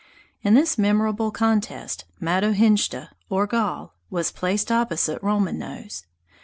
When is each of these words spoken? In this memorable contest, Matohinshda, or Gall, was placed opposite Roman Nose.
In 0.41 0.55
this 0.55 0.79
memorable 0.79 1.29
contest, 1.29 2.05
Matohinshda, 2.19 3.09
or 3.29 3.45
Gall, 3.45 3.93
was 4.09 4.31
placed 4.31 4.71
opposite 4.71 5.21
Roman 5.21 5.59
Nose. 5.59 6.07